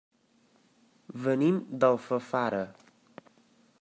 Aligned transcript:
Venim 1.25 1.59
d'Alfafara. 1.83 2.63